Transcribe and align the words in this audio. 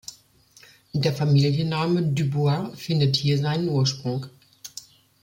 Der 0.93 1.13
Familienname 1.13 2.01
Du 2.01 2.27
Bois 2.27 2.71
findet 2.75 3.15
hier 3.17 3.37
seinen 3.37 3.69
Ursprung. 3.69 4.25